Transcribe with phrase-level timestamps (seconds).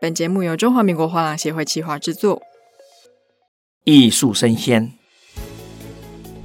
[0.00, 2.40] 本节目由中华民国画廊协会企划制作。
[3.82, 4.92] 艺术生鲜，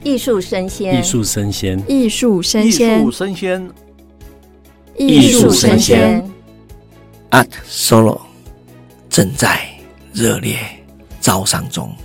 [0.03, 3.71] 艺术生鲜，艺术生鲜，艺术生鲜，艺术生鲜，
[4.97, 6.31] 艺术声鲜。
[7.29, 8.21] Art Solo
[9.07, 9.69] 正在
[10.11, 10.57] 热烈
[11.21, 11.95] 招商中。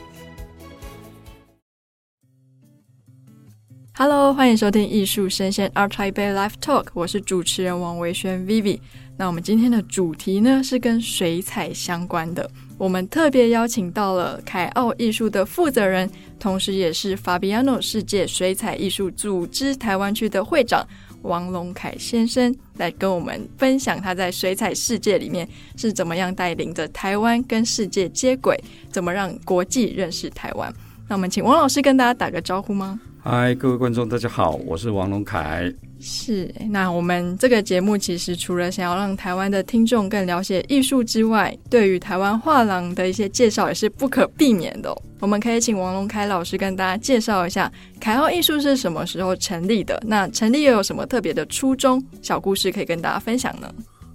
[3.94, 8.80] Hello，欢迎收听艺术生鲜 Art Taipei Live Talk，我是主持人王维轩 Vivi。
[9.20, 12.48] 那我们今天的主题呢，是跟水彩相关的。
[12.78, 20.86] 我们特别邀请到了凯奥艺术的负责人，同时也是 Fabiano 世界水彩艺术组织台湾区的会长
[21.22, 28.56] 王龙凯先生，来跟我们分享他在水彩世界里面是怎么样带领着台湾跟世界接轨，
[28.92, 30.72] 怎么让国际认识台湾。
[31.08, 33.00] 那我们请王老师跟大家打个招呼吗？
[33.20, 35.70] 嗨，各位观众，大家好，我是王龙凯。
[35.98, 45.02] 是，那我们这个节目其实除了想要让台湾的听众更了解艺术之外，对于台湾画廊的一些介绍也是不可避免的哦。
[45.18, 50.00] 我们可以请王龙凯老师跟大家介绍一下凯奥艺术是什么时候成立的？
[50.06, 52.02] 那成立又有什么特别的初衷？
[52.22, 53.68] 小故事可以跟大家分享呢？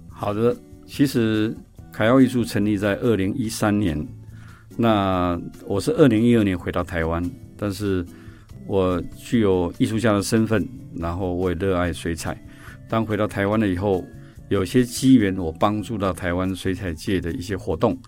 [0.08, 1.54] 好的，其实
[1.92, 4.04] 凯奥艺术成立在二零一三年，
[4.78, 7.22] 那我是二零一二年回到台湾，
[7.56, 8.04] 但是。
[8.66, 12.36] 我具有艺术家的身份，然后我也热爱水彩。
[12.88, 14.04] 当回到台湾了以后，
[14.48, 17.98] 有些机缘，我帮助到台湾水彩界的一些活动。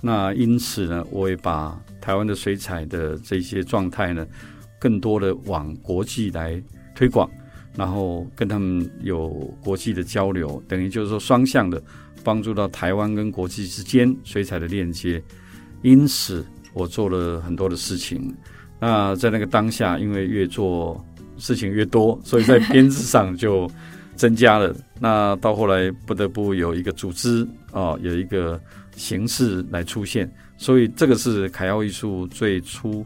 [0.00, 4.26] 那因此呢，我也把台湾的水彩的这些状态呢，
[4.78, 6.62] 更多的往国际来
[6.94, 7.28] 推广，
[7.74, 9.28] 然后跟他们有
[9.62, 11.82] 国际的交流，等于就是说双向的
[12.22, 15.22] 帮助到台湾跟国际之间水彩的链接。
[15.82, 18.34] 因此，我做了很多的事情。
[18.80, 21.04] 那在那个当下，因为越做
[21.36, 23.68] 事情越多，所以在编制上就
[24.14, 24.74] 增加了。
[25.00, 28.60] 那到后来不得不有一个组织哦，有一个
[28.96, 33.04] 形式来出现，所以这个是凯奥艺术最初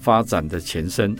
[0.00, 1.16] 发展的前身。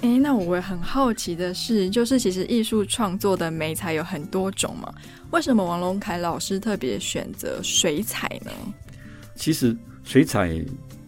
[0.00, 4.92] 诶，那我很好奇的是，就是其实艺术创作的媒材有很多种嘛，
[5.30, 8.50] 为什么王龙凯老师特别选择水彩呢？
[9.34, 10.62] 其实水彩。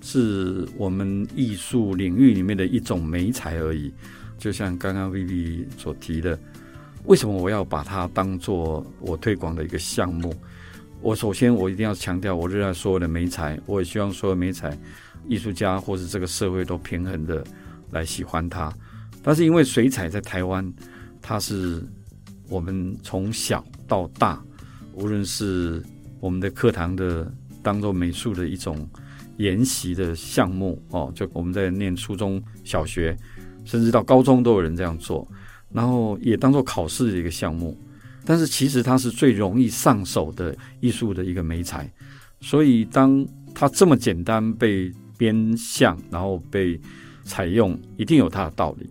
[0.06, 3.90] 是我们艺术领域里面的一种媒材而已，
[4.36, 6.38] 就像刚刚 Vivi 所提的，
[7.06, 10.34] 为什么我要把它当做我推广的一个项目？
[11.00, 14.78] 我首先我一定要强调，我热爱所有的媒材，我也希望所有媒材
[15.26, 17.42] 艺术家或是这个社会都平衡的
[17.90, 18.70] 来喜欢它。
[19.22, 20.70] 但是因为水彩在台湾，
[21.22, 21.82] 它是
[22.50, 24.38] 我们从小到大，
[24.92, 25.82] 无论是
[26.20, 27.32] 我们的课堂的
[27.62, 28.86] 当做美术的一种。
[29.38, 33.16] 研习的项目哦，就我们在念初中小学，
[33.64, 35.26] 甚至到高中都有人这样做，
[35.72, 37.76] 然后也当做考试的一个项目。
[38.24, 41.92] 但是其实它是最容易上手的艺术的一个媒材，
[42.40, 46.80] 所以当它这么简单被编项，然后被
[47.22, 48.88] 采用，一定有它的道理。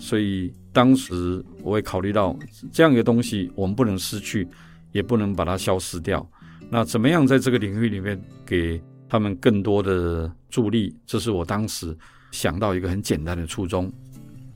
[0.00, 2.36] 所以当时我会考虑到
[2.72, 4.48] 这样一个东西，我们不能失去，
[4.90, 6.28] 也不能把它消失掉。
[6.68, 11.94] 那怎么样在这个领域里面给他们更多的助力，这是我当时
[12.30, 13.92] 想到一个很简单的初衷。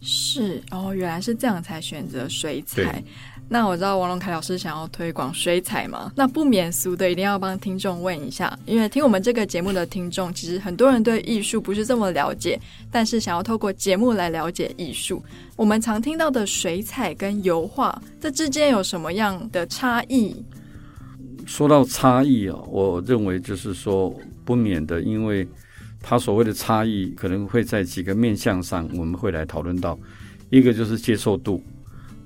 [0.00, 3.05] 是哦，原来是这样才选择水彩。
[3.50, 12.59] 那我知道王龙凯老师想要推广水彩嘛，那不免俗的一定要帮听众问一下，因为听我们这个节目的听众，其实很多人对艺术不是这么了解，
[12.91, 15.22] 但是想要透过节目来了解艺术。
[15.55, 20.34] 我们常听到的水彩跟油画，这之间有什么样的差异？
[21.45, 24.19] 说到差异啊，我认为就是说。
[24.47, 25.47] 不免的，因为
[26.01, 29.99] 它所谓的差异可能会在几个面向上，我们会来讨论到，
[30.49, 31.61] 一个就是接受度，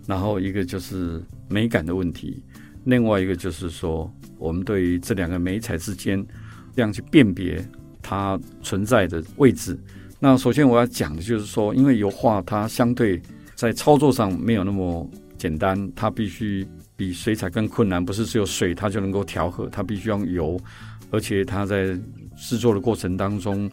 [0.07, 2.43] 然后一个就是美感的问题，
[2.85, 6.25] 另外一个就是说，我们对于这两个美彩之间
[6.77, 7.67] 这样去辨别
[8.03, 9.79] 它存在的位置。
[10.19, 13.21] 那首先我要讲的就是说，因为油画它相对
[13.55, 15.09] 在操作上没有那么
[15.39, 16.67] 简单，它必须
[17.01, 20.61] 比水彩更困难，不是只有水它就能够调和，它必须用油。
[21.11, 21.99] 而且它在
[22.37, 23.71] 制作的过程当中，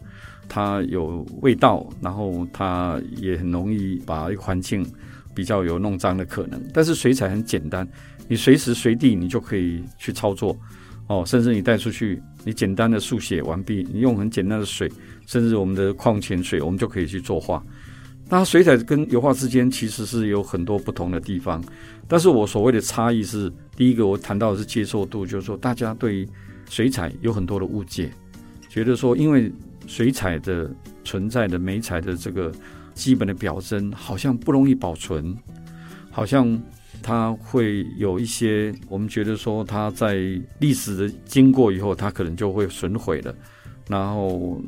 [0.48, 4.82] 它有味道，然后它也很容易把一个环境
[5.34, 6.58] 比较有弄脏的可能。
[6.72, 7.86] 但是水彩很简单，
[8.28, 10.58] 你随时随地你就可以去操作
[11.08, 14.90] 哦，甚至你带出去，你简单的速写完毕，你用很简单的水，
[15.26, 17.62] 甚至我们的矿泉水，我们就可以去作画。
[18.30, 21.64] 那水彩跟油画之间其实是有很多不同的地方，
[22.06, 26.28] 但是我所谓的差异是，第一个我谈到的是接受度，就是说大家对
[26.68, 28.12] 水彩有很多的误解，
[28.68, 29.50] 觉得说，因为
[29.86, 30.70] 水彩的
[31.04, 32.52] 存在的媒彩的这个
[32.92, 35.34] 基本的表征，好像不容易保存，
[36.10, 36.60] 好像
[37.02, 40.16] 它会有一些我们觉得说它在
[40.58, 43.34] 历史的经过以后，它可能就会损毁了，
[43.88, 44.60] 然后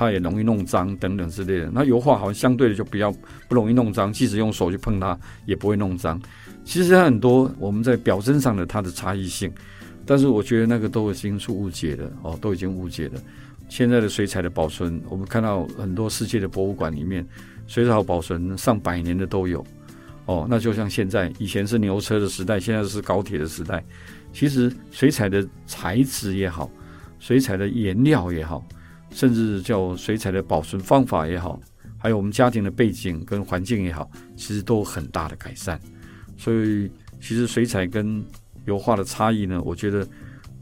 [0.00, 1.70] 它也容易弄脏等等之类的。
[1.74, 3.12] 那油画好像相对的就比较
[3.46, 6.18] 不容易弄脏，即使用手去碰它也不会弄脏。
[6.64, 9.52] 其实它很多我们在表征上的它的差异性，
[10.06, 13.20] 但是我觉得那个都已经是误解了哦，都已经误解了。
[13.68, 17.26] 现在的水彩的保存，我们看到很多世界的博物馆里面，
[17.66, 19.62] 水彩保存上百年的都有。
[20.24, 23.84] 哦，那就像现在，以前是牛车的时代，现在是高铁的时代。
[24.32, 26.70] 其实水彩的材质也好，
[27.18, 28.64] 水彩的颜料也好，
[29.10, 31.60] 甚至叫水彩的保存方法也好，
[31.98, 35.80] 还有我们家庭的背景跟环境也好，其实都有很大的改善。
[36.36, 36.90] 所以，
[37.20, 38.24] 其实水彩跟
[38.66, 40.06] 油画的差异呢，我觉得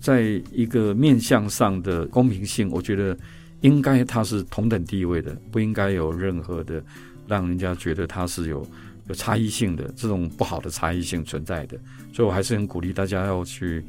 [0.00, 0.22] 在
[0.52, 3.16] 一个面向上的公平性，我觉得
[3.60, 6.82] 应该它是同等地位的，不应该有任何的
[7.26, 8.66] 让人家觉得它是有。
[9.08, 11.78] 有差异性的这种不好的差异性存在的，
[12.12, 13.82] 所以我还是很鼓励大家要去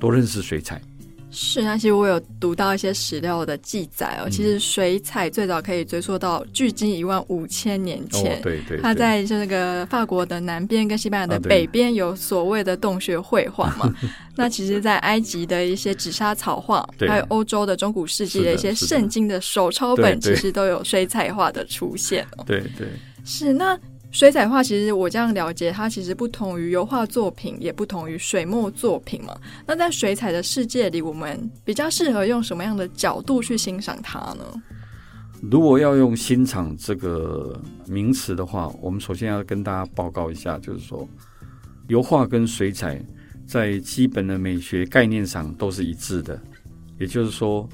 [0.00, 0.80] 多认识水彩。
[1.32, 4.24] 是，那其实我有读到一些史料的记载哦。
[4.26, 8.36] 嗯、其实水彩最早可以追溯到距今一万五千年前。
[8.36, 8.80] 哦、对，对对。
[8.82, 13.86] 它在这个法国的南边跟西班牙的北边有所谓的洞穴绘画嘛？
[13.96, 13.96] 啊、
[14.36, 22.44] 那其实，在埃及的一些紫砂草画，对还有欧洲的中古世纪的一些圣经的手抄本，其实都有水彩画的出现哦。
[22.46, 22.86] 对对。
[23.24, 23.78] 是那。
[24.12, 29.34] 水彩画其实我这样了解，它其实不同于油画作品，也不同于水墨作品嘛。
[29.66, 34.44] 那在水彩的世界里，我们比较适合用什么样的角度去欣赏它呢？
[35.50, 41.08] 如果要用欣赏这个名词的话，我们首先要跟大家报告一下，就是说
[41.88, 43.02] 油画跟水彩
[43.46, 46.38] 在基本的美学概念上都是一致的，
[47.00, 47.66] 也就是说，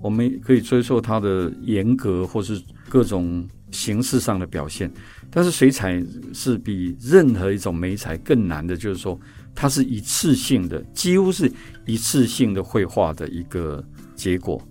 [0.00, 4.88] 我们可以追溯它的严格或是各种形式上的表现。
[5.28, 6.00] 但是水彩
[6.32, 9.18] 是比任何一种媒材更难的，就是说
[9.54, 11.50] 它是一次性的，几乎是
[11.86, 13.82] 一次性的绘画的一个
[14.14, 14.62] 结果。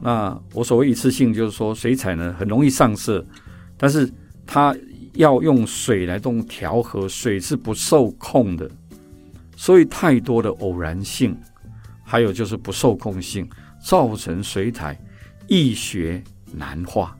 [0.00, 3.24] 那我所谓一次性，就是说水彩呢很容易上色，
[3.76, 4.08] 但是
[4.46, 4.76] 它
[5.14, 8.70] 要用水来动调和，水是不受控的，
[9.56, 11.36] 所以太多的偶然性，
[12.04, 13.48] 还有就是不受控性，
[13.84, 14.96] 造成水彩
[15.48, 16.22] 易学
[16.52, 17.17] 难画。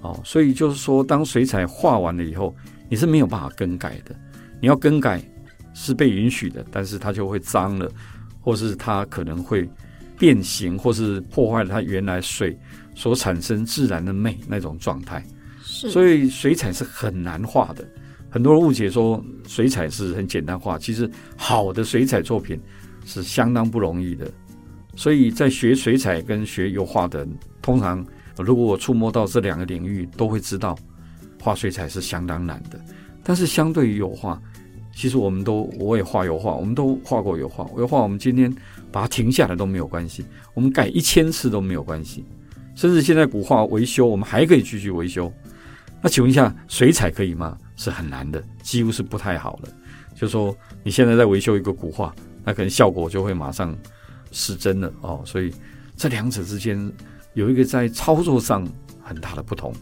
[0.00, 2.54] 哦，所以就是说，当水彩画完了以后，
[2.88, 4.14] 你是没有办法更改的。
[4.60, 5.20] 你要更改
[5.74, 7.90] 是被允许的，但是它就会脏了，
[8.40, 9.68] 或是它可能会
[10.16, 12.56] 变形，或是破坏了它原来水
[12.94, 15.24] 所产生自然的美那种状态。
[15.62, 17.84] 是，所以水彩是很难画的。
[18.30, 22.60] 很多人误解说水彩是很简单画，其实好的水彩作品
[23.04, 24.30] 是相当不容易的。
[24.94, 28.06] 所以在学水彩跟学油画的人，通常。
[28.42, 30.78] 如果我触摸到这两个领域，都会知道
[31.40, 32.80] 画水彩是相当难的。
[33.22, 34.40] 但是相对于油画，
[34.94, 37.68] 其实我们都我也画油画，我们都画过油画。
[37.76, 38.50] 油画我们今天
[38.90, 40.24] 把它停下来都没有关系，
[40.54, 42.24] 我们改一千次都没有关系。
[42.74, 45.32] 甚至现在古画维修，我们还可以继续维修。
[46.00, 47.58] 那请问一下，水彩可以吗？
[47.76, 49.68] 是很难的，几乎是不太好的。
[50.14, 52.14] 就说你现在在维修一个古画，
[52.44, 53.76] 那可能效果就会马上
[54.32, 55.22] 失真了哦。
[55.24, 55.52] 所以
[55.96, 56.90] 这两者之间。
[57.38, 58.66] 有一个在操作上
[59.00, 59.72] 很大的不同，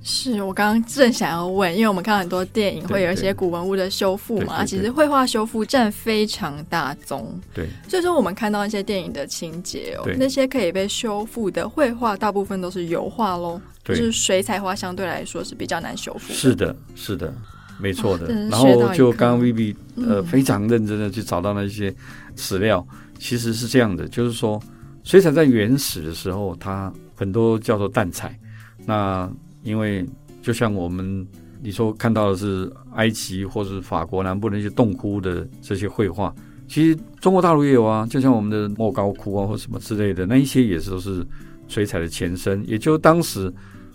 [0.00, 16.32] 是我刚刚正想要问，因为我们看很多电影会有一些古文物的修复嘛，其实绘画修复占非常大宗，对，所以说我们看到一些电影的情节哦，那些可以被修复的绘画，大部分都是油画喽，就是水彩画相对来说是比较难修复。
[16.32, 17.34] 是的，是的，
[17.80, 18.32] 没错的。
[18.48, 21.92] 然后就刚刚 Vivi 呃非常认真的去找到那些
[22.36, 22.86] 史料，
[23.18, 24.62] 其实是这样的，就是说。
[25.02, 28.38] 水彩在原始的时候，它很多叫做淡彩。
[28.86, 29.30] 那
[29.62, 30.06] 因为
[30.40, 31.26] 就像我们
[31.62, 36.34] 你说看到的是埃及或是法国南部那些洞窟的这些绘画，
[36.66, 38.06] 其实中国大陆也有啊。
[38.06, 41.26] 就像我们的莫高窟啊或什么之类的，那一些也是都是
[41.68, 42.66] 水彩的前身。
[42.66, 43.52] 也就当时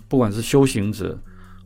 [0.08, 1.18] 不管是修行者，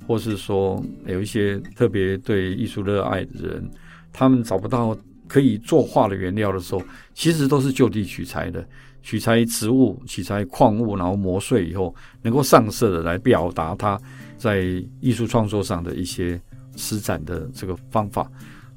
[0.07, 3.71] 或是说有一些特别对艺术热爱的人，
[4.13, 4.97] 他们找不到
[5.29, 6.83] 可以作画的原料的时候，
[7.13, 8.67] 其实都是就地取材的。
[9.03, 13.99] 取材植物、取材矿物，然后磨碎以后能够上色的，来表达它
[14.37, 14.63] 在
[15.01, 16.41] 艺术创作上的一些
[16.77, 18.31] 施展的这个方法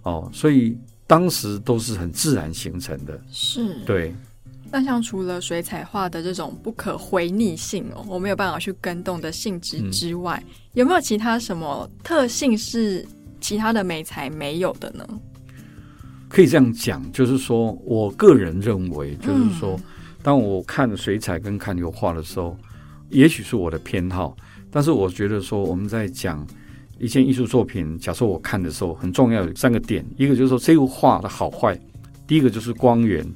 [0.04, 3.20] 哦，所以当时都是很自然形成的。
[3.32, 4.16] 是，对。
[4.72, 13.06] 那像除了水彩画的这种不可回逆性哦，我没有办法去跟动的性质之外，嗯、有没有其他什么特性是
[13.40, 15.08] 其他的美材没有的呢？
[16.28, 19.76] 可以这样讲，就是说我个人认为，就是说。
[19.78, 19.84] 嗯
[20.24, 22.58] 当我看水彩跟看油画的时候，
[23.10, 24.36] 也许是我的偏好，
[24.72, 26.48] 但是我觉得说我们在讲
[26.98, 31.78] 一件艺术作品，假设我看的时候，很重要有三个点，一个就是说这幅画的好坏，
[32.26, 33.30] 第一个就是光源，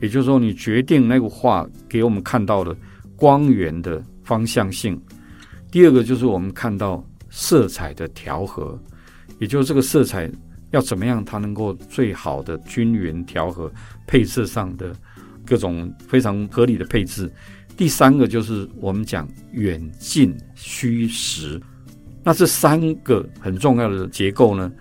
[0.00, 2.76] 也就是说你决定那幅画给我们看到的
[3.14, 5.00] 光源的方向性，
[5.70, 8.76] 第二个就是我们看到色彩的调和，
[9.38, 10.28] 也就是这个色彩
[10.72, 13.70] 要怎么样它能够最好的均匀调和，
[14.08, 14.94] 配色上的
[15.46, 17.30] 各种非常合理的配置。
[17.76, 21.60] 第三个就是我们讲远近虚实，
[22.24, 24.72] 那这三个很重要的结构呢，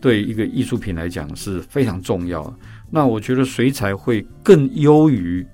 [0.00, 2.54] 对一个艺术品来讲是非常重要。
[2.90, 5.44] 那我觉得水彩会更优于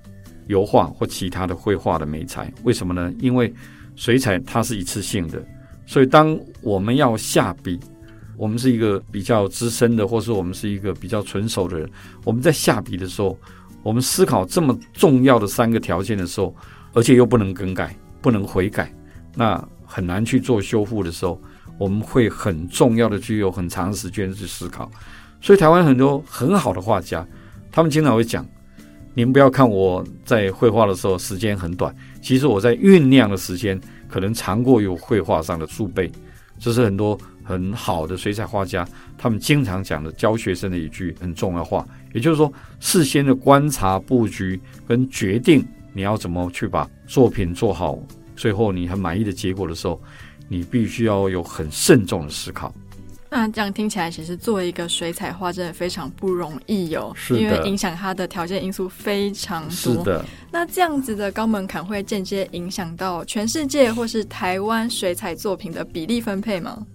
[0.47, 3.11] 油画或其他的绘画的媒材，为什么呢？
[3.19, 3.53] 因为
[3.95, 5.41] 水彩它是一次性的，
[5.85, 7.79] 所以当我们要下笔，
[8.37, 11.89] 我们是一个比较资深的，或是我们是一个比较纯熟的人，
[12.25, 13.37] 我们在下笔的时候，
[13.83, 16.55] 我们思考这么重要的三个条件的时候。
[16.93, 18.93] 而且又不能更改，不能悔改，
[19.33, 21.41] 那很难去做修复的时候，
[21.77, 24.91] 我们会很重要的去有很长时间去思考。
[25.39, 27.25] 所以台湾很多很好的画家，
[27.71, 28.45] 他们经常会讲：
[29.13, 36.11] 你们不要看我在绘画的时候时间很短，其实我在酝酿的时间可能长过有绘画上的数倍。
[36.59, 45.65] 这是很多很好的水彩画家他们经常讲的教学生的一句很重要的话，也就是说，事先的观察、布局跟决定。
[45.93, 47.99] 你要怎么去把作品做好？
[48.33, 50.01] 最后你很满意的结果的时候，
[50.47, 52.73] 你必须要有很慎重的思考。
[53.29, 57.11] 那这样听起来，其实做一个水彩画真的非常不容易哦。
[57.15, 57.37] 是。
[57.39, 59.71] 因为影响它的条件因素非常多。
[59.71, 60.25] 是的。
[60.51, 66.85] 那这样子的高门槛会间接影响到全世界或是台湾水彩作品的比例分配吗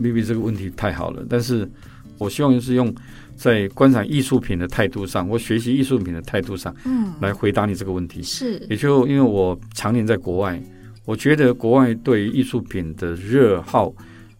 [0.00, 1.68] ？Vivi 这个问题太好了，但是
[2.18, 2.94] 我希望是用。
[3.36, 8.22] 在观赏艺术品的态度上，或学习艺术品的态度上，嗯，来回答你这个问题。
[8.22, 10.62] 是，也就因为我常年在国外，
[11.04, 13.92] 我觉得国外对艺术品的热好，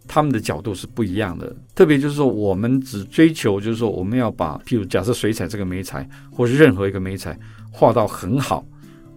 [0.07, 1.53] 他们的角度是不一样的。
[1.75, 7.37] 特别就是说，我们只追求就是说，我们要把，譬如假设水彩这个媒材，或是任何一个媒材
[7.71, 8.65] 画到很好，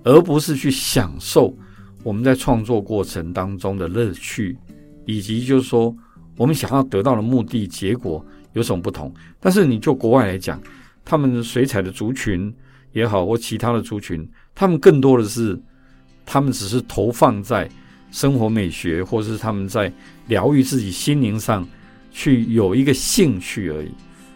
[0.02, 1.56] 而不是去享受
[2.02, 4.58] 我们在创作过程当中的乐趣，
[5.06, 5.96] 以及就是说，
[6.38, 8.24] 我们想要得到的目的结果。
[8.54, 9.12] 有什么不同？
[9.38, 10.60] 但是你就国外来讲，
[11.04, 12.52] 他们水彩的族群
[12.92, 15.56] 也好，或其他的族群，他们更多的是，
[16.24, 17.68] 他们只是投放在
[18.10, 19.92] 生活美学，或者是他们在
[20.28, 21.64] 疗愈自己心灵上
[22.10, 23.90] 去有一个兴趣而已。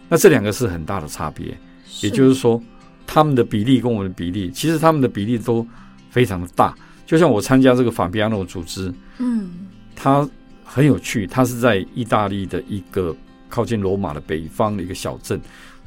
[0.07, 1.57] 那这两个是很大的差别。
[2.01, 2.61] 也就是说，
[3.07, 5.67] 他们的比例跟我们的比例，其实他们的比例都
[6.11, 6.73] 非常的大。
[7.05, 9.49] 就像我参加这个法比亚诺组织，嗯，
[9.95, 10.27] 它
[10.73, 13.15] 很有趣，它是在意大利的一个。
[13.49, 15.39] 靠近罗马的北方的一个小镇，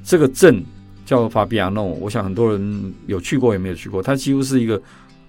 [0.05, 0.65] 这个镇
[1.05, 1.83] 叫法比亚诺。
[1.83, 4.01] 我想很多人有去过，也没有去过。
[4.01, 4.81] 它几乎是一个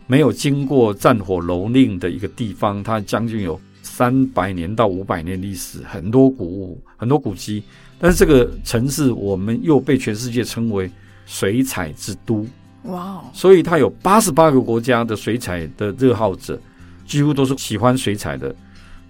[0.06, 2.84] 没有经过战火蹂躏的一个地方。
[2.84, 7.64] 它将近有三百年到五百年历史，很多古物，很多古迹。
[7.98, 10.88] 但是这个城市，我们又被全世界称为
[11.26, 12.46] 水彩之都。
[12.84, 13.24] 哇哦！
[13.34, 16.62] 所以它有八十八个国家的水彩的热好者，
[17.08, 18.56] 几乎都是喜欢水彩的。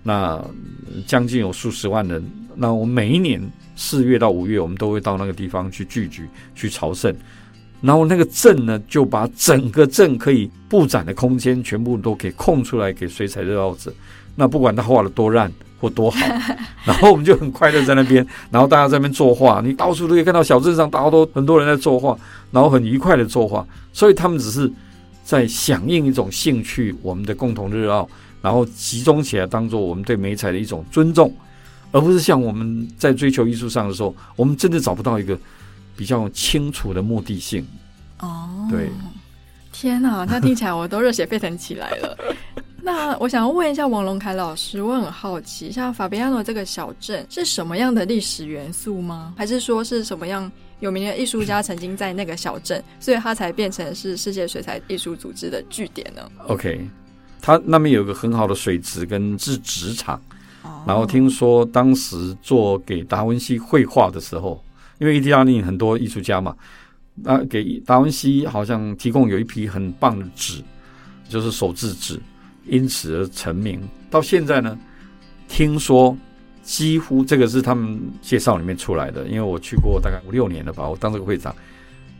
[0.03, 0.43] 那
[1.05, 2.23] 将近有数十万人。
[2.55, 3.41] 那我每一年
[3.75, 6.23] 四月到五月，我们都会到那个地方去聚集、
[6.55, 7.15] 去朝圣。
[7.79, 13.93] 然后那个镇呢，就把整个镇可以布展的空间全部都给空出来给水彩热爱者。
[14.35, 16.19] 那不管他画的多烂或多好，
[16.83, 22.17] 然后我们就很快乐在那边，然后大家在那边作画，你到处都可以看到小镇上大家都很多人在作画，
[22.49, 23.63] 然后很愉快的作画。
[23.93, 24.71] 所以他们只是
[25.27, 28.07] 在响应一种兴趣，我们的共同热爱。
[28.41, 31.35] 然后集中起来，当做我们对美彩的一种尊重，
[31.91, 35.37] 而不是像我们在追求艺术上的时候，我们真的找不到一个
[35.97, 37.67] 比较清楚的目的性。
[38.19, 38.89] 哦，对，
[39.73, 42.17] 天哪，那听起来我都热血沸腾起来了。
[42.87, 49.33] 那我想要问一下王龙凯老师，我很好奇，像法比亚诺这个小镇是什么样的历史元素吗？
[49.35, 56.87] 还是说是什么样有名的艺术家曾经在那个小镇，所以它才变成是世界水彩艺术组织的据点呢？OK。
[57.41, 60.17] 它那边有个很好的水池跟制纸厂，
[60.85, 64.63] 然后听说当时做给达文西绘画的时候，
[64.99, 66.55] 因为意大利很多艺术家嘛，
[67.15, 70.63] 那给达文西好像提供有一批很棒的纸，
[71.27, 72.17] 就是手制纸，
[72.69, 73.81] 因此而成名。
[74.09, 74.77] 到现在呢，
[75.47, 76.15] 听说
[76.63, 81.55] 几乎这个是他们介绍里面出来的，因为我去过大概五六年了吧，我当这个会长。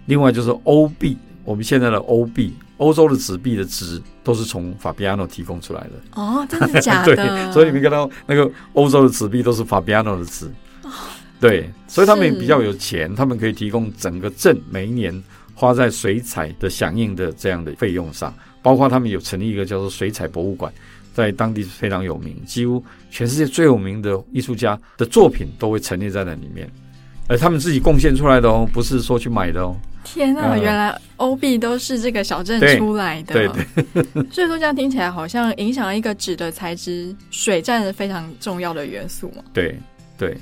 [0.05, 2.53] 另外就是欧币，我们现在的欧币。
[2.77, 7.15] 欧洲的纸币的值都是从法比亚诺提供出来的哦，真的假的？
[7.17, 10.45] 对，所以你们看到那个欧洲的纸币都是法比亚诺的纸
[10.83, 10.89] 哦，
[11.39, 15.23] 对，所以他们也比较有钱，他们可以提供整个镇每一年
[15.55, 18.31] 花在水彩的响应的这样的费用上，
[18.67, 20.69] 包括他们有成立一个叫做水彩博物馆，
[21.13, 26.69] 在当地是非常有名，几乎全世界最有名的艺术家的作品都会陈列在那里面，
[27.29, 29.73] 而他们自己贡献出来的哦，不是说去买的哦。
[30.03, 33.33] 天呐、啊，嗯、原来欧币都是这个小镇 出来的。
[33.33, 34.03] 对对。
[34.03, 39.41] 对所以说这样听起来好像影响一个纸的材质，水占了非常重要的元素嘛。
[39.53, 39.79] 对
[40.17, 40.35] 对。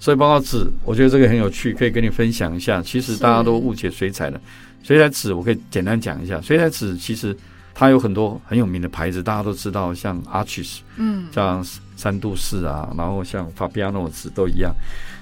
[0.00, 2.82] 所以包括纸，我觉得这个很有趣，可以跟你分享一下。
[2.82, 4.40] 其实大家都误解水彩的，
[4.82, 6.40] 水彩纸我可以简单讲一下。
[6.40, 7.36] 水彩纸其实
[7.78, 14.74] 它有很多很有名的牌子，大家都知道，像 Arches，嗯，像三度式啊，然后像 Fabiano 纸都一样。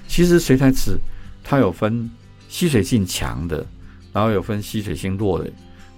[0.07, 0.97] 其实水彩纸
[1.43, 2.09] 它有分
[2.49, 3.63] 吸水性强的。
[4.13, 5.47] 然后有分吸水性弱的，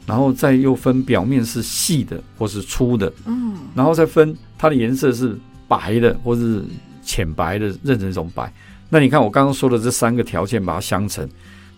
[0.06, 5.40] 然后再又分表面是细的或是粗的，嗯，然后再分它的颜色是
[5.70, 6.62] 白的或是
[7.02, 8.52] 浅白的，任何一种白。
[8.90, 11.26] 那你看我刚刚说的这三个条件把它相乘，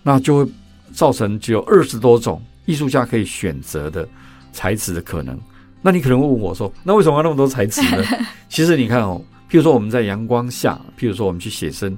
[0.01, 0.51] 那就会
[0.91, 4.07] 造成只有二十多种艺术家可以选择的
[4.51, 5.37] 材质的可能。
[5.81, 8.03] 那你可能会问我说，那为什么要那么多材质呢？
[8.49, 11.97] 其实你看哦，譬如说我们在阳光下，譬如说我们去写生，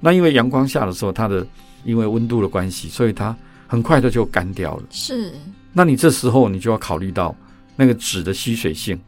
[0.00, 1.46] 那因为阳光下的时候，它的
[1.84, 3.34] 因为温度的关系，所以它
[3.66, 5.32] 很快的就干掉了，是。
[5.72, 7.34] 那你这时候你就要考虑到
[7.74, 9.00] 那个纸的吸水性。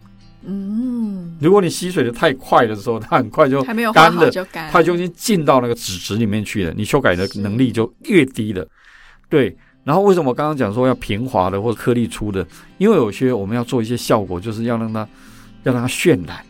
[0.47, 8.67] 嗯，如果你吸水的太快的时候，它很快就干了，就干，它就已经进到那个纸质里面去了，你修改的能力就越低了。
[9.29, 9.55] 对。
[9.85, 12.45] 然后为什么我刚刚讲说要平滑的或者颗粒粗的？
[12.79, 15.07] 因为有些我们要做一些效果，就是要让它
[15.63, 16.45] 要让它渲染。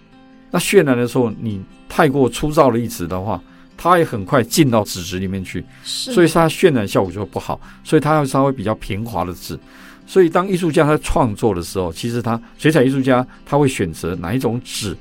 [0.51, 3.43] 那渲染的时候，你太过粗糙的一纸的话。
[3.77, 7.61] 它也很快进到纸质里面去，所以它渲染效果就会不好。
[7.83, 9.59] 所以它要稍微比较平滑的纸。
[10.07, 14.97] 所以当艺术家在创作的时候，其实他水彩艺术家他会选择哪一种纸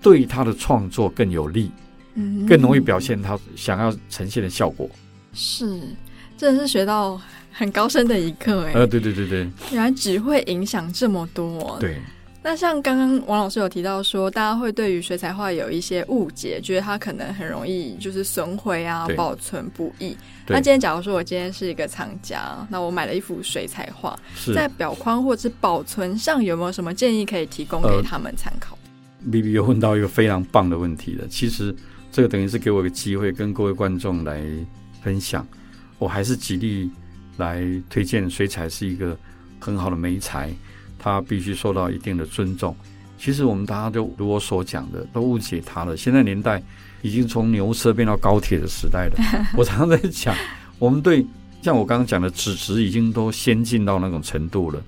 [0.00, 1.68] 对他的创作更有利，
[2.14, 4.88] 嗯，更容易表现他想要呈现的效果。
[5.32, 5.80] 是，
[6.38, 7.20] 真的是学到
[7.52, 8.72] 很高深的一课哎。
[8.72, 11.76] 呃，对对对对，原来只会影响这么多。
[11.78, 11.98] 对。
[12.44, 20.16] 那像刚刚王老师有提到说，大家会对于水彩画有一些误解，觉得它可能很容易就是损毁啊，保存不易。
[20.48, 28.76] 那今天假如说我今天是一个藏家，那我买了一幅水彩画，是在表框或者是保存上有没有什么建议可以提供给他们参考？
[29.24, 31.28] 呃，Vivi 又问到一个非常棒的问题了。
[31.28, 31.72] 其实
[32.10, 34.42] 这个等于是给我一个机会跟各位观众来
[35.00, 35.46] 分享。
[36.00, 36.90] 我还是极力
[37.36, 39.16] 来推荐水彩是一个
[39.58, 40.52] 很好的媒材。
[40.98, 42.76] 它必须受到一定的尊重。
[43.18, 45.96] 其实我们大家都如我所讲的，都误解它了。
[45.96, 46.62] 现在年代
[47.02, 49.16] 已经从牛车变到高铁的时代了。
[49.58, 50.32] 我常常在讲，
[50.78, 51.26] 我们对
[51.60, 54.80] 像我刚刚讲的纸质已经都先进到那种程度了。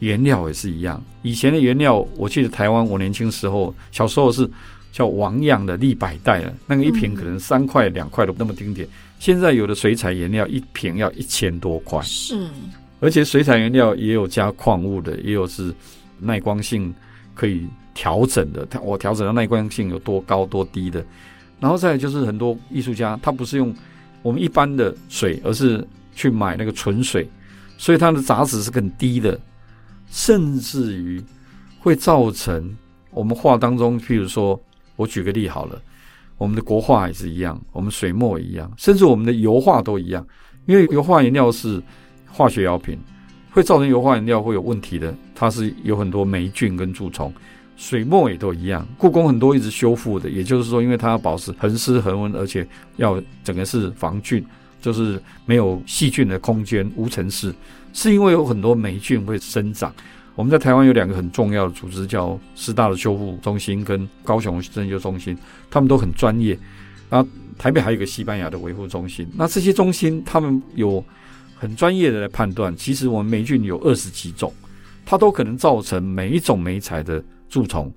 [0.00, 4.50] 原料也是一样，以前的原料，我记得台湾我年轻时候小时候是
[4.92, 8.86] 叫王样的立百代了，那个一瓶可能三块两块都那么丁点。
[9.18, 12.00] 现在有的水彩原料一瓶要一千多块。
[12.02, 12.46] 是。
[13.00, 15.74] 而且水彩原料也有加矿物的，也有是
[16.20, 16.94] 耐光性
[17.34, 18.64] 可以调整的。
[18.66, 21.04] 它我调整的耐光性有多高多低的。
[21.58, 23.74] 然后再来就是很多艺术家，他不是用
[24.20, 27.28] 我们一般的水，而是去买那个纯水，
[27.78, 29.40] 所以它的杂质是更低的，
[30.10, 31.22] 甚至于
[31.78, 32.76] 会造成
[33.10, 34.60] 我们画当中，譬如说
[34.96, 35.80] 我举个例好了，
[36.38, 40.26] 我们的国画也是一样，我们水墨一样，甚至我们的油画都一样，
[40.66, 41.82] 因为油画原料是。
[42.34, 42.98] 化学药品
[43.50, 47.30] 会造成油画颜料会有问题的，它是有很多霉菌跟蛀虫，
[47.76, 48.88] 水墨也都一样。
[48.96, 54.42] 故宫很多一直修复的，也就是说，因为它要保持恒湿恒温，而且要整个是防菌，
[54.80, 57.54] 就是没有细菌的空间，无尘室，
[57.92, 59.94] 是因为有很多霉菌会生长。
[60.34, 65.36] 我们在台湾有两个很重要的组织，叫师大的修复中心跟高雄针灸中心，
[65.70, 66.58] 他们都很专业。
[67.08, 71.04] 然后台北还有一个西班牙的维护中心，那这些中心他们有。
[71.54, 74.52] 很专业的来判断，其实我们霉菌有二十几种，
[75.06, 77.88] 它都可能造成每一种霉材的蛀虫。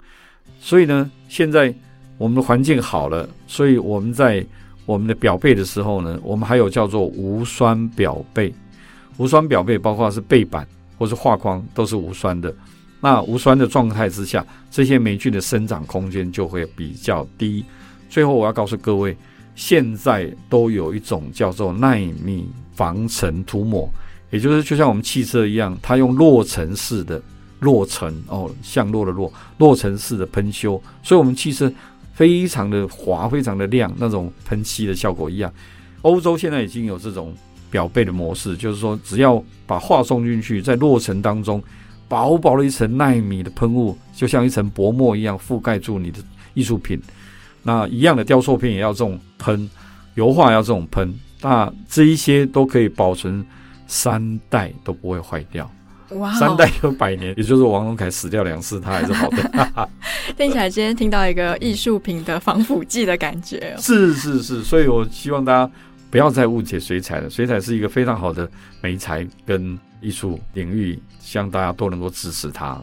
[0.59, 1.73] 所以呢，现在
[2.19, 4.45] 我们的环境好了，所以我们在
[4.85, 8.53] 我们的表背的时候呢，我们还有叫做无酸表背。
[9.17, 12.53] 无酸表背包括是背板或是画框都是无酸的。
[12.99, 17.63] 那无酸的状态之下，这些霉菌的生长空间就会比较低。
[18.09, 19.15] 最后我要告诉各位，
[19.55, 22.49] 现在都有一种叫做纳米。
[22.75, 23.89] 防尘涂抹，
[24.29, 27.21] 也就是就像我们汽车一样，它用落尘式的
[27.61, 31.71] 落尘哦，向落的落落尘式的喷修，所以我们汽车
[32.11, 35.49] 非常的滑，非常的亮，那种喷漆的效果一样。
[36.01, 37.33] 欧洲现在已经有这种
[37.75, 41.61] 表背的模式，就是说只要把画送进去，在落尘当中
[42.07, 46.19] 薄薄的一层纳米的喷雾，就像一层薄膜一样覆盖住你的
[46.53, 46.97] 艺术品。
[47.63, 49.69] 那一样的雕塑片也要这种喷，
[50.13, 51.13] 油画要这种喷。
[51.41, 53.45] 那这一些都可以保存
[53.87, 55.69] 三代都不会坏掉，
[56.11, 59.89] 哇，三代有百年，也就是王荣凯死掉两次，他还是好的。
[60.37, 63.75] 听起来今天听到一个艺术品的防腐剂的感觉。
[63.79, 65.69] 是是是，所以我希望大家
[66.15, 68.49] 不要再误解水彩了，水彩是一个非常好的
[68.79, 72.81] 媒材跟艺术领域，希望大家都能够支持它。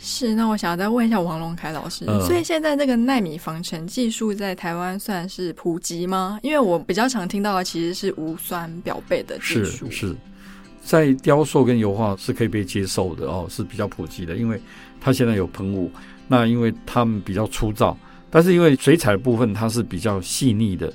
[0.00, 6.40] 是，那我想要再问一下王龙凯老师，嗯、所以现在这个纳米防尘技术在台湾算是普及吗？
[6.42, 9.88] 因为我比较常听到的其实是无酸表背的技术。
[9.88, 10.16] 是是，
[10.82, 14.60] 在雕塑跟油画是可以被接受的哦，是比较普及的，因为
[15.00, 15.88] 它现在有喷雾，
[16.26, 17.96] 那因为它们比较粗糙，
[18.28, 20.92] 但是因为水彩的部分它是比较细腻的，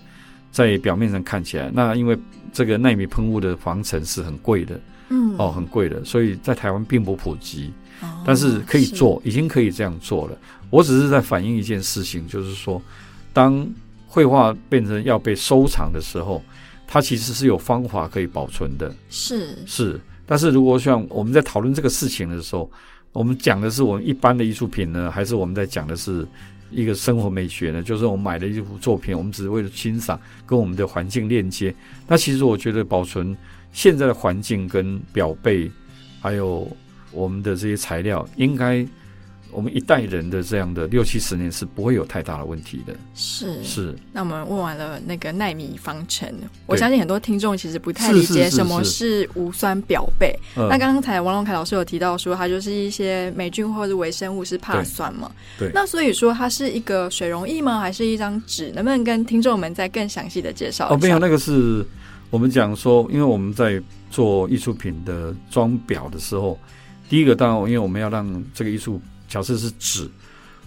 [0.52, 2.18] 在表面上看起来，那因为
[2.52, 4.80] 这个纳米喷雾的防尘是很贵的，
[5.10, 7.72] 嗯，哦，很贵的，所以在台湾并不普及。
[8.24, 10.38] 但是可以做，已经可以这样做了。
[10.70, 12.80] 我只是在反映一件事情，就是说，
[13.34, 13.68] 当
[14.06, 16.44] 绘画变成要被收藏的时候，
[16.86, 18.94] 它其实是有方法可以保存的。
[19.10, 22.70] 是是，但是如果像我们在讨论这个事情的时候，
[23.14, 26.28] 我们讲的是我们一般的艺术品呢，还是我们在讲的是
[26.72, 27.82] 一个生活美学呢？
[27.84, 31.74] 就是我们买的一幅作品，我们只是为了欣赏，跟我们的环境链接。
[32.08, 33.36] 那其实我觉得保存
[33.72, 35.72] 现在的环境跟表背，
[36.22, 36.68] 还有。
[37.14, 38.86] 我们的这些材料，应该
[39.52, 42.96] 我们一代人的这样的六七十年是不会有太大的问题的。
[43.16, 43.96] 是是。
[44.12, 46.32] 那我们问完了那个奈米方程，
[46.66, 50.38] 我相信很多听众其实不太理解什么是无酸裱贝。
[50.56, 55.32] 那刚才王龙凯老师有提到说，它就是一些霉菌或者微生物是怕酸嘛？
[55.58, 55.72] 对。
[55.74, 57.80] 那所以说它是一个水溶液吗？
[57.80, 58.72] 还是一张纸？
[58.76, 60.90] 能不能跟听众们再更详细的介绍？
[60.90, 61.86] 哦，没有，那个是
[62.30, 63.82] 我们讲说，因为我们在
[64.12, 66.60] 做艺术品的装裱的时候。
[67.10, 70.10] 第一个当然，因为我们要让这个艺术，假设是纸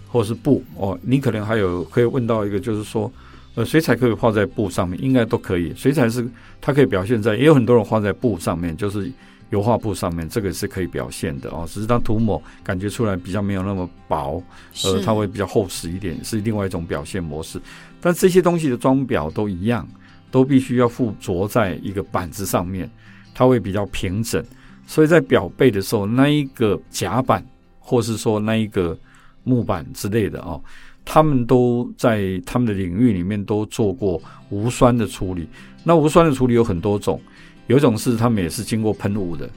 [0.07, 3.11] 或者是布哦，你可能还有可以问到一个，就是说，
[3.55, 5.73] 呃，水彩可以画在布上面，应该都可以。
[5.75, 6.25] 水彩是
[6.59, 9.11] 它可以表现在，也有很多人画在布上面，就是
[9.49, 11.65] 油画布上面，这个是可以表现的哦。
[11.67, 14.41] 只是当涂抹感觉出来比较没有那么薄，
[14.83, 17.59] 呃，它会比较厚实一点，是另外一种表现模式。
[17.99, 19.87] 但这些东西的装裱都一样，
[20.29, 22.89] 都必须要附着在一个板子上面，
[23.33, 24.43] 它会比较平整。
[24.87, 27.45] 所以在裱背的时候，那一个夹板，
[27.91, 28.97] 或是说那一个
[29.43, 30.63] 木板之类的哦，
[31.03, 35.45] 他们都在他们的领域里面都做过无酸的处理。
[35.83, 37.19] 那无酸的处理有很多种，
[37.67, 39.49] 有一种是他们也是经过喷雾的，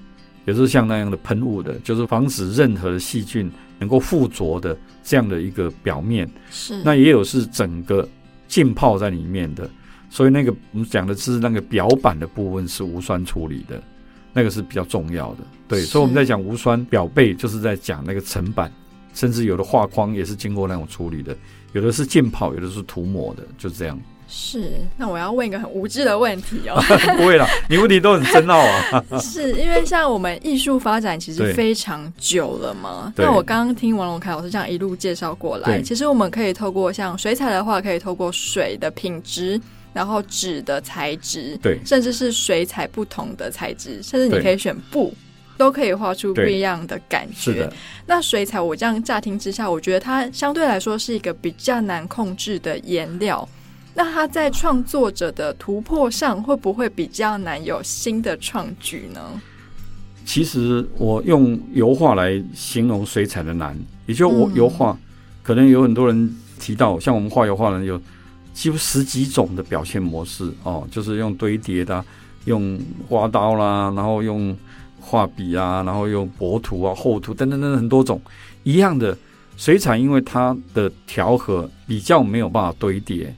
[0.46, 6.28] 也是像那样的喷雾的，就是防止任何的细菌能够附着的这样的一个表面。
[6.50, 6.82] 是。
[6.82, 8.08] 那也有是整个
[8.48, 9.70] 浸泡在里面的，
[10.10, 13.80] 所以那个我们讲的是那个表板的部分是无酸处理的。
[14.34, 18.70] 那个是比较重要的，对，所以我们在讲无酸表背，就是在讲那个层板，
[19.14, 21.34] 甚至有的画框也是经过那种处理的，
[21.72, 23.98] 有的是浸泡，有的是涂抹的，就是这样。
[24.26, 26.82] 是，那我要问一个很无知的问题哦。
[27.16, 29.04] 不会啦，你问题都很深奥啊。
[29.20, 33.12] 是因为像我们艺术发展其实非常久了嘛？
[33.16, 39.60] 那我刚刚听王荣凯老师这样一路介绍过来，其实我们可以透过像水彩的话，可以透过水的品质。
[39.94, 45.14] 然后纸的材质，对，甚至是水彩不同的材质，甚至你可以选布，
[45.56, 47.52] 都可以画出不一样的感觉。
[47.52, 47.72] 是的。
[48.04, 53.48] 那水彩，我这样乍听之下，我觉得它相对来说是一个比较难控制的颜料。
[53.94, 59.40] 那它在创作者的突破上，会不会比较难有新的创举呢？
[60.26, 64.98] 其实我用油画来形容水彩的难，也就我油画，嗯、
[65.44, 68.00] 可能有很多人提到，像我们画油画的人有。
[68.54, 72.02] 几乎十几种的表现模式哦，就是用堆叠的，
[72.44, 74.56] 用刮刀啦，然后用
[75.00, 78.18] 画笔啊，然后用薄涂啊、厚涂等等等等很多种。
[78.62, 79.18] 一样的
[79.56, 83.34] 水彩，因为它的调和比较没有办法堆叠，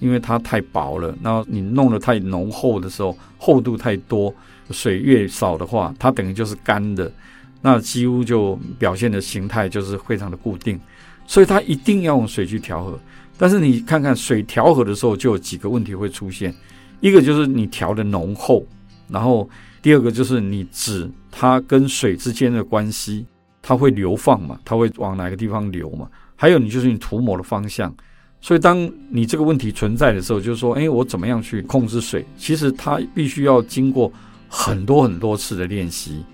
[0.00, 1.14] 因为它太薄了。
[1.22, 4.34] 然后你弄得太浓厚的时候，厚度太多，
[4.70, 7.12] 水越少的话，它等于就是干的，
[7.60, 10.80] 那几乎就表现的形态就是非常的固定。
[11.26, 12.98] 所以它一定要用水去调和。
[13.36, 16.54] 但是你看看水调和的时候，就有几个问题会出现。
[17.00, 18.64] 一个就是你调的浓厚，
[19.08, 19.48] 然后
[19.82, 23.26] 第二个就是你纸它跟水之间的关系，
[23.60, 26.08] 它会流放嘛，它会往哪个地方流嘛？
[26.36, 27.94] 还有你就是你涂抹的方向。
[28.40, 32.24] 所以当你这个问题存在的时候，就是说，哎，我怎么样去控制水？
[32.38, 34.10] 其实它必须要经过
[34.48, 36.24] 很多很多次的练习，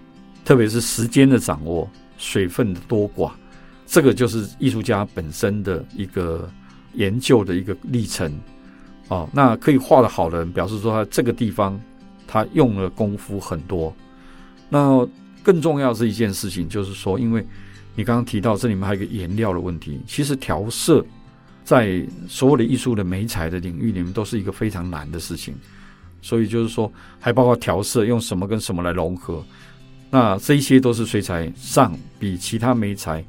[0.45, 3.33] 特别是时间的掌握，水分的多寡，
[3.87, 6.49] 这个就是艺术家本身的一个。
[6.95, 8.33] 研究的一个历程，
[9.09, 11.81] 哦，那可以画得好的人，表示说他这个地方
[12.27, 13.95] 他用了功夫很多。
[14.69, 15.07] 那
[15.43, 17.45] 更重要是一件事情，就是说，因为
[17.95, 21.05] 你刚刚提到这里面还有一个颜料的问题，其实调色
[21.65, 25.55] 在所有的艺术的媒材的领域里面都是一个非常难的事情。
[26.23, 29.43] 所以就是说，还包括调色用什么跟什么来融合，
[30.11, 33.25] 那这一些都是水彩上比其他媒材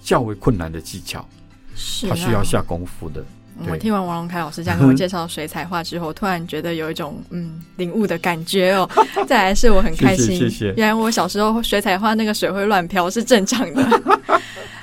[0.00, 1.28] 较为困难的技巧，
[1.74, 3.24] 是他需要下功夫的。
[3.68, 8.88] 我听完王龙凯老师这样跟我介绍水彩画之后，突然觉得有一种嗯领悟的感觉哦。
[9.28, 10.72] 再来是我很开心，谢谢。
[10.78, 14.02] 原来我小时候水彩画那个水会乱飘是正常的。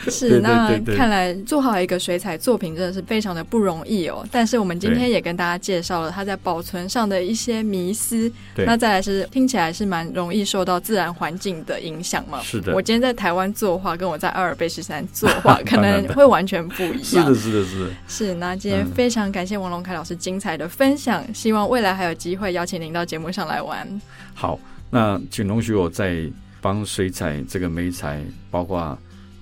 [0.11, 4.25] 是，那看来做好一个水彩作品真的是非常的不容易哦。
[4.31, 8.31] 但是我们今天也跟大家介绍了它在保存上的一些迷思。
[8.55, 12.41] 那再来是听起来是蛮容易受到自然环境的影响嘛？
[12.41, 12.73] 是的。
[12.73, 17.25] 我今天在台湾作画，跟我在阿尔卑斯山作画 可能会完全不一样。
[17.33, 17.91] 是的，是的，是的。
[18.07, 23.87] 是，那今天非常感谢王龙凯老师精彩的分享，希望未来还有机会邀请您到节目上来玩。
[24.33, 26.29] 好，那请容许我再
[26.61, 28.97] 帮水彩这个媒彩，包括。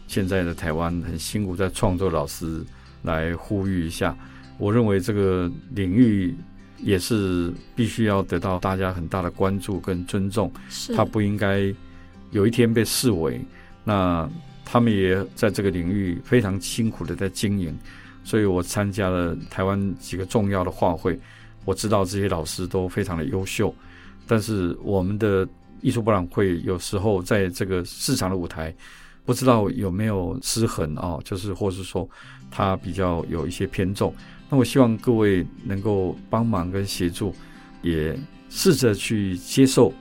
[0.08, 2.64] 现在的台湾很辛苦，在创作老师
[3.04, 4.16] 来呼吁一下。
[4.58, 6.34] 我认为这个领域
[6.78, 10.52] 也是必须要得到大家很大的关注跟尊重。
[10.70, 11.74] 是，他不应该
[12.32, 13.42] 有一天被视为。
[13.84, 14.30] 那
[14.64, 17.78] 他们也在这个领域非常辛苦的在经营。
[18.24, 21.20] 所以我参加了台湾几个重要的画会，
[21.66, 23.74] 我知道这些老师都非常的优秀。
[24.26, 25.48] 但是我们的
[25.82, 28.74] 艺术博览会有时候在这个市场的舞台。
[29.26, 32.08] 不知道有没有失衡哦，就是或是说
[32.52, 34.14] 它比较有一些偏重，
[34.50, 37.34] 那我希望各位能够帮忙跟协助，
[37.82, 38.18] 也
[38.50, 39.92] 试着去接受，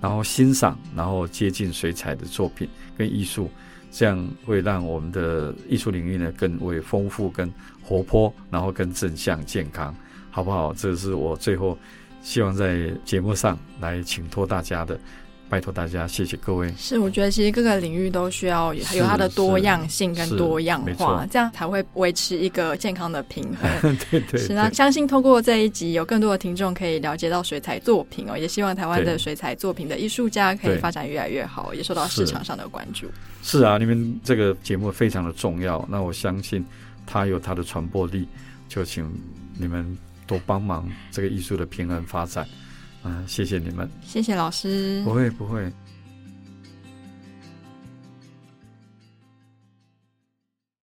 [0.00, 2.68] 然后欣赏，然后接近水彩的作品
[2.98, 3.48] 跟艺术，
[3.90, 7.48] 这样会让我们的艺术领域呢更为丰富、跟
[7.82, 9.94] 活泼，然后更正向、健康，
[10.30, 10.74] 好不好？
[10.74, 11.78] 这是我最后
[12.20, 14.98] 希望在节目上来请托大家的。
[15.52, 16.72] 拜托大家，谢谢各位。
[16.78, 23.70] 是，我觉得其实各个领域都需要有它的多样性跟多样化，这样才会维持一个健康的平衡。
[24.10, 24.40] 对，对对。
[24.40, 33.06] 是那相信通过这一集，有更多的听众可以了解到水彩作品哦，也希望台湾的水彩作品的艺术家可以发展越来越好，也受到市场上的关注。
[33.42, 36.64] 是，是啊，你们这个节目非常的重要，那我相信
[37.06, 38.26] 它有它的传播力，
[38.70, 39.06] 就请
[39.58, 42.48] 你们多帮忙这个艺术的平衡发展。
[43.04, 45.70] 嗯，谢谢你们，谢谢老师，不会不会。